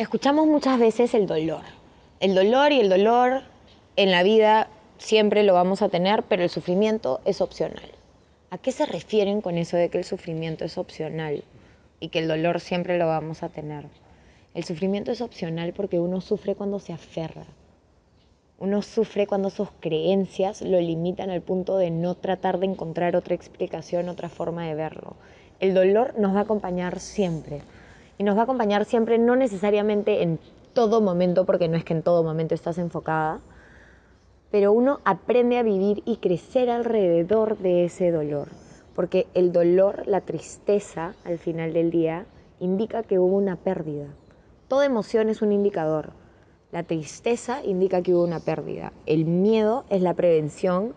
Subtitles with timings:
[0.00, 1.60] Escuchamos muchas veces el dolor.
[2.20, 3.42] El dolor y el dolor
[3.96, 7.84] en la vida siempre lo vamos a tener, pero el sufrimiento es opcional.
[8.48, 11.44] ¿A qué se refieren con eso de que el sufrimiento es opcional
[12.00, 13.84] y que el dolor siempre lo vamos a tener?
[14.54, 17.44] El sufrimiento es opcional porque uno sufre cuando se aferra.
[18.58, 23.34] Uno sufre cuando sus creencias lo limitan al punto de no tratar de encontrar otra
[23.34, 25.16] explicación, otra forma de verlo.
[25.58, 27.60] El dolor nos va a acompañar siempre.
[28.20, 30.38] Y nos va a acompañar siempre, no necesariamente en
[30.74, 33.40] todo momento, porque no es que en todo momento estás enfocada,
[34.50, 38.48] pero uno aprende a vivir y crecer alrededor de ese dolor.
[38.94, 42.26] Porque el dolor, la tristeza al final del día,
[42.58, 44.08] indica que hubo una pérdida.
[44.68, 46.10] Toda emoción es un indicador.
[46.72, 48.92] La tristeza indica que hubo una pérdida.
[49.06, 50.92] El miedo es la prevención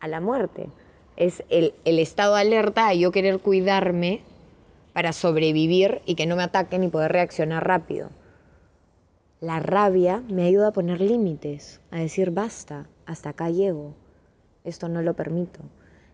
[0.00, 0.70] a la muerte.
[1.18, 4.22] Es el, estado alerta a yo querer cuidarme
[4.94, 8.08] para sobrevivir y que no me ataquen y poder reaccionar rápido.
[9.40, 13.92] La rabia me ayuda a poner límites, a decir basta, hasta acá llego,
[14.62, 15.60] esto no lo permito.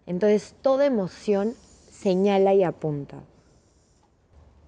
[0.07, 1.55] Entonces toda emoción
[1.91, 3.21] señala y apunta.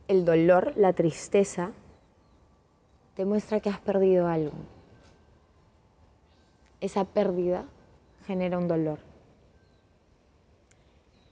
[0.06, 1.72] El dolor, la tristeza,
[3.16, 4.52] te muestra que has perdido algo.
[6.80, 7.64] Esa pérdida
[8.26, 9.11] genera un dolor.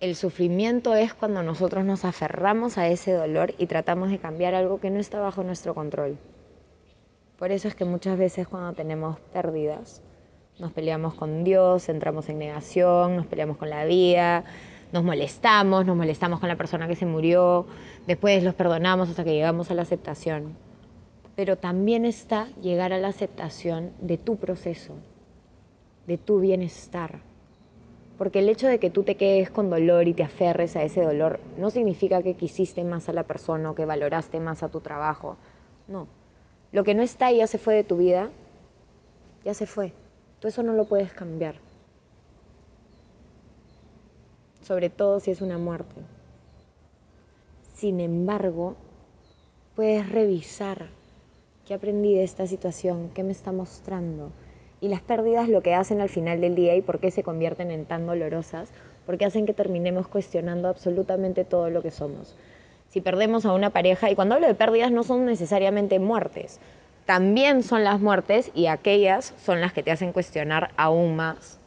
[0.01, 4.81] El sufrimiento es cuando nosotros nos aferramos a ese dolor y tratamos de cambiar algo
[4.81, 6.17] que no está bajo nuestro control.
[7.39, 10.03] Por eso es que muchas veces cuando tenemos pérdidas,
[10.59, 14.45] nos peleamos con Dios, entramos en negación, nos peleamos con la vida,
[14.93, 17.67] nos molestamos, nos molestamos con la persona que se murió,
[18.06, 20.56] después los perdonamos hasta que llegamos a la aceptación
[21.41, 24.93] pero también está llegar a la aceptación de tu proceso,
[26.06, 27.21] de tu bienestar.
[28.21, 31.01] Porque el hecho de que tú te quedes con dolor y te aferres a ese
[31.01, 34.81] dolor no significa que quisiste más a la persona o que valoraste más a tu
[34.81, 35.39] trabajo.
[35.89, 36.07] No.
[36.71, 38.29] Lo que no está y ya se fue de tu vida,
[39.43, 39.95] ya se fue.
[40.39, 41.55] Tú eso no lo puedes cambiar.
[44.65, 46.03] Sobre todo si es una muerte.
[47.73, 48.77] Sin embargo,
[49.75, 50.89] puedes revisar
[51.71, 53.11] ¿Qué aprendí de esta situación?
[53.15, 54.33] ¿Qué me está mostrando?
[54.81, 57.71] Y las pérdidas lo que hacen al final del día y por qué se convierten
[57.71, 58.71] en tan dolorosas,
[59.07, 62.37] porque hacen que terminemos cuestionando absolutamente todo lo que somos.
[62.89, 66.61] Si perdemos a una pareja, y cuando hablo de pérdidas no son necesariamente muertes,
[67.07, 71.59] también son las muertes y aquellas son las que te hacen cuestionar aún más.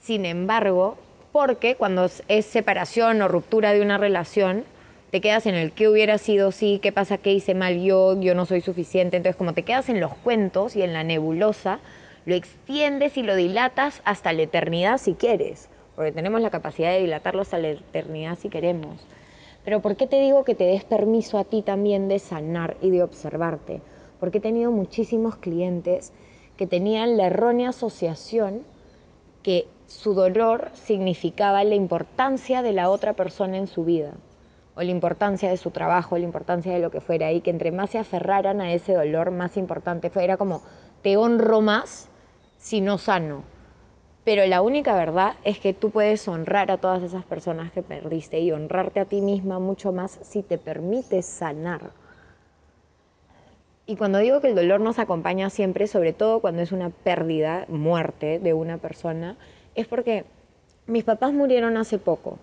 [0.00, 0.96] Sin embargo,
[1.32, 4.64] porque cuando es separación o ruptura de una relación,
[5.10, 8.34] te quedas en el qué hubiera sido sí, qué pasa, qué hice mal yo, yo
[8.34, 9.16] no soy suficiente.
[9.16, 11.78] Entonces, como te quedas en los cuentos y en la nebulosa,
[12.24, 17.00] lo extiendes y lo dilatas hasta la eternidad si quieres, porque tenemos la capacidad de
[17.00, 19.06] dilatarlo hasta la eternidad si queremos.
[19.64, 22.90] Pero ¿por qué te digo que te des permiso a ti también de sanar y
[22.90, 23.80] de observarte?
[24.18, 26.12] Porque he tenido muchísimos clientes
[26.56, 28.62] que tenían la errónea asociación
[29.44, 34.14] que su dolor significaba la importancia de la otra persona en su vida
[34.76, 37.72] o la importancia de su trabajo, la importancia de lo que fuera, y que entre
[37.72, 40.22] más se aferraran a ese dolor, más importante fue.
[40.22, 40.62] Era como,
[41.02, 42.08] te honro más
[42.58, 43.42] si no sano.
[44.24, 48.40] Pero la única verdad es que tú puedes honrar a todas esas personas que perdiste
[48.40, 51.92] y honrarte a ti misma mucho más si te permites sanar.
[53.86, 57.64] Y cuando digo que el dolor nos acompaña siempre, sobre todo cuando es una pérdida,
[57.68, 59.36] muerte de una persona,
[59.74, 60.24] es porque
[60.86, 62.38] mis papás murieron hace poco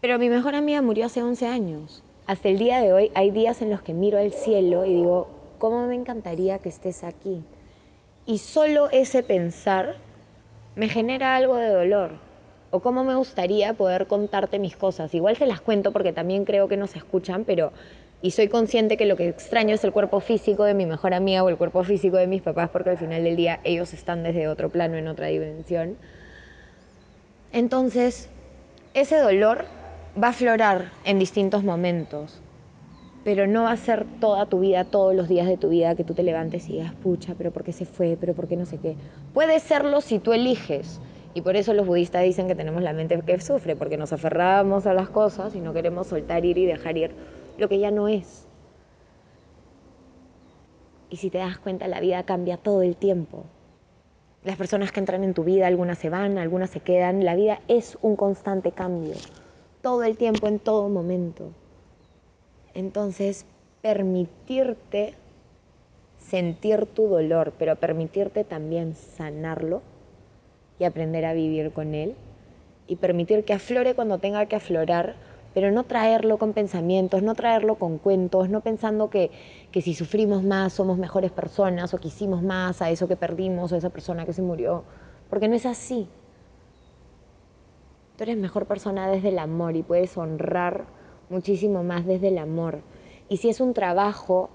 [0.00, 2.02] pero mi mejor amiga murió hace 11 años.
[2.26, 5.28] Hasta el día de hoy hay días en los que miro al cielo y digo,
[5.58, 7.42] ¿cómo me encantaría que estés aquí?
[8.26, 9.96] Y solo ese pensar
[10.76, 12.12] me genera algo de dolor.
[12.70, 15.14] O cómo me gustaría poder contarte mis cosas.
[15.14, 17.72] Igual se las cuento porque también creo que no se escuchan, pero...
[18.20, 21.44] Y soy consciente que lo que extraño es el cuerpo físico de mi mejor amiga
[21.44, 24.48] o el cuerpo físico de mis papás, porque al final del día ellos están desde
[24.48, 25.96] otro plano, en otra dimensión.
[27.52, 28.28] Entonces,
[28.92, 29.66] ese dolor
[30.22, 32.40] va a aflorar en distintos momentos,
[33.24, 36.02] pero no va a ser toda tu vida, todos los días de tu vida que
[36.02, 38.16] tú te levantes y digas, pucha, pero ¿por qué se fue?
[38.18, 38.96] ¿Pero por qué no sé qué?
[39.32, 41.00] Puede serlo si tú eliges.
[41.34, 44.86] Y por eso los budistas dicen que tenemos la mente que sufre, porque nos aferramos
[44.86, 47.12] a las cosas y no queremos soltar ir y dejar ir
[47.58, 48.46] lo que ya no es.
[51.10, 53.44] Y si te das cuenta, la vida cambia todo el tiempo.
[54.42, 57.24] Las personas que entran en tu vida, algunas se van, algunas se quedan.
[57.24, 59.14] La vida es un constante cambio
[59.88, 61.44] todo el tiempo, en todo momento.
[62.74, 63.46] Entonces,
[63.80, 65.14] permitirte
[66.18, 69.80] sentir tu dolor, pero permitirte también sanarlo
[70.78, 72.16] y aprender a vivir con él
[72.86, 75.14] y permitir que aflore cuando tenga que aflorar,
[75.54, 79.30] pero no traerlo con pensamientos, no traerlo con cuentos, no pensando que,
[79.72, 83.72] que si sufrimos más somos mejores personas o que hicimos más a eso que perdimos
[83.72, 84.84] o a esa persona que se murió,
[85.30, 86.08] porque no es así.
[88.18, 90.86] Tú eres mejor persona desde el amor y puedes honrar
[91.30, 92.80] muchísimo más desde el amor.
[93.28, 94.50] Y si es un trabajo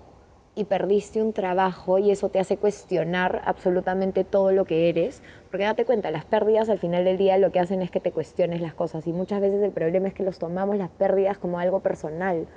[0.54, 5.64] y perdiste un trabajo y eso te hace cuestionar absolutamente todo lo que eres, porque
[5.64, 8.60] date cuenta, las pérdidas al final del día lo que hacen es que te cuestiones
[8.60, 11.80] las cosas y muchas veces el problema es que los tomamos las pérdidas como algo
[11.80, 12.48] personal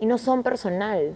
[0.00, 1.14] y no son personal.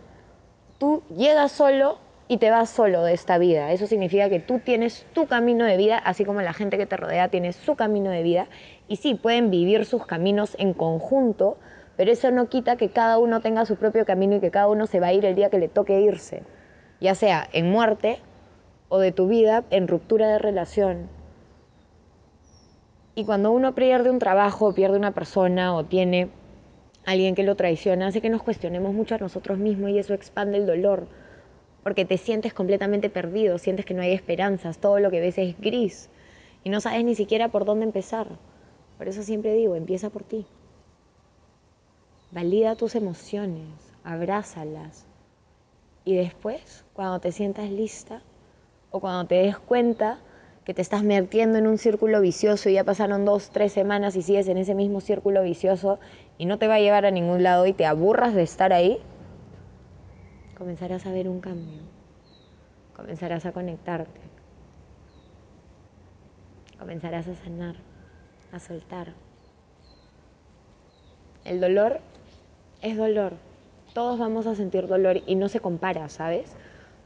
[0.77, 1.97] Tú llegas solo
[2.29, 3.73] y te vas solo de esta vida.
[3.73, 6.97] Eso significa que tú tienes tu camino de vida, así como la gente que te
[6.97, 8.47] rodea tiene su camino de vida
[8.89, 11.57] y sí, pueden vivir sus caminos en conjunto,
[11.97, 14.87] pero eso no quita que cada uno tenga su propio camino y que cada uno
[14.87, 16.43] se va a ir el día que le toque irse,
[17.01, 18.19] ya sea en muerte
[18.89, 21.09] o de tu vida en ruptura de relación.
[23.15, 26.29] Y cuando uno pierde un trabajo, pierde una persona o tiene
[27.07, 30.59] alguien que lo traiciona, hace que nos cuestionemos mucho a nosotros mismos y eso expande
[30.59, 31.07] el dolor,
[31.87, 35.57] porque te sientes completamente perdido, sientes que no hay esperanzas, todo lo que ves es
[35.61, 36.11] gris
[36.65, 38.27] y no sabes ni siquiera por dónde empezar.
[38.99, 40.47] Por eso siempre digo, empieza por ti.
[42.33, 43.69] Valida tus emociones,
[44.03, 45.07] abrázalas.
[46.05, 48.21] Y después, cuando te sientas lista
[48.91, 50.19] o cuando te des cuenta
[50.65, 54.23] que te estás metiendo en un círculo vicioso y ya pasaron dos, tres semanas y
[54.23, 56.01] sigues en ese mismo círculo vicioso
[56.37, 58.99] y no te va a llevar a ningún lado y te aburras de estar ahí,
[60.57, 61.81] comenzarás a ver un cambio,
[62.95, 64.21] comenzarás a conectarte,
[66.79, 67.77] comenzarás a sanar,
[68.53, 69.13] a soltar.
[71.45, 72.01] El dolor
[72.83, 73.35] es dolor.
[73.93, 76.57] Todos vamos a sentir dolor y no se compara, ¿sabes?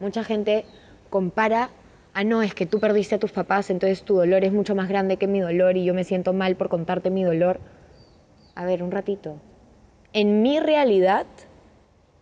[0.00, 0.64] Mucha gente
[1.10, 1.70] compara,
[2.14, 4.88] ah, no, es que tú perdiste a tus papás, entonces tu dolor es mucho más
[4.88, 7.60] grande que mi dolor y yo me siento mal por contarte mi dolor.
[8.54, 9.36] A ver, un ratito.
[10.12, 11.26] En mi realidad,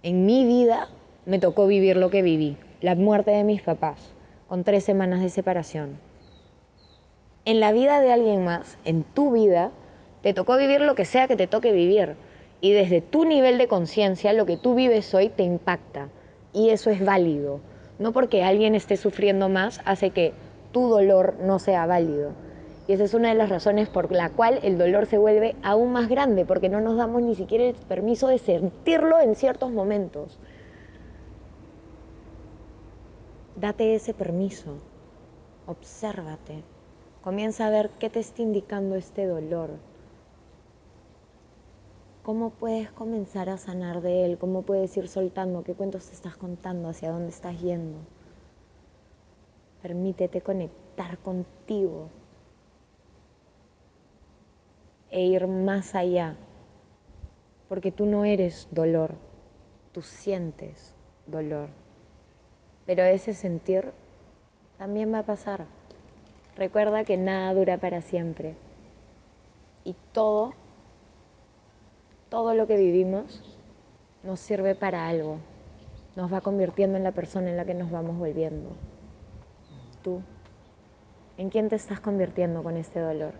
[0.02, 0.88] en mi vida,
[1.28, 4.14] me tocó vivir lo que viví, la muerte de mis papás,
[4.48, 5.98] con tres semanas de separación.
[7.44, 9.70] En la vida de alguien más, en tu vida,
[10.22, 12.16] te tocó vivir lo que sea que te toque vivir
[12.62, 16.08] y desde tu nivel de conciencia lo que tú vives hoy te impacta
[16.54, 17.60] y eso es válido.
[17.98, 20.32] No porque alguien esté sufriendo más hace que
[20.72, 22.32] tu dolor no sea válido.
[22.86, 25.92] Y esa es una de las razones por la cual el dolor se vuelve aún
[25.92, 30.38] más grande, porque no nos damos ni siquiera el permiso de sentirlo en ciertos momentos.
[33.60, 34.78] Date ese permiso,
[35.66, 36.62] obsérvate,
[37.22, 39.70] comienza a ver qué te está indicando este dolor
[42.28, 44.36] ¿Cómo puedes comenzar a sanar de él?
[44.36, 45.64] ¿Cómo puedes ir soltando?
[45.64, 46.90] ¿Qué cuentos te estás contando?
[46.90, 47.96] ¿Hacia dónde estás yendo?
[49.80, 52.10] Permítete conectar contigo
[55.10, 56.36] e ir más allá,
[57.66, 59.14] porque tú no eres dolor,
[59.92, 60.94] tú sientes
[61.26, 61.70] dolor,
[62.88, 63.92] pero ese sentir
[64.78, 65.66] también va a pasar.
[66.56, 68.54] Recuerda que nada dura para siempre
[69.84, 70.54] y todo
[72.30, 73.42] todo lo que vivimos
[74.22, 75.36] nos sirve para algo,
[76.16, 78.70] nos va convirtiendo en la persona en la que nos vamos volviendo.
[80.02, 80.22] Tú,
[81.36, 83.34] ¿en quién te estás convirtiendo con este dolor?